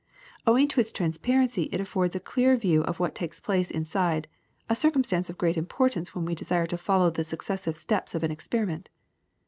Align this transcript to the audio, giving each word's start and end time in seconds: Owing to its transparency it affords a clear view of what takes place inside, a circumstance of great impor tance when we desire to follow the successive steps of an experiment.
Owing 0.47 0.67
to 0.69 0.79
its 0.79 0.91
transparency 0.91 1.69
it 1.71 1.79
affords 1.79 2.15
a 2.15 2.19
clear 2.19 2.57
view 2.57 2.81
of 2.85 2.99
what 2.99 3.13
takes 3.13 3.39
place 3.39 3.69
inside, 3.69 4.27
a 4.67 4.75
circumstance 4.75 5.29
of 5.29 5.37
great 5.37 5.57
impor 5.57 5.91
tance 5.91 6.15
when 6.15 6.25
we 6.25 6.33
desire 6.33 6.65
to 6.65 6.77
follow 6.79 7.11
the 7.11 7.23
successive 7.23 7.77
steps 7.77 8.15
of 8.15 8.23
an 8.23 8.31
experiment. 8.31 8.89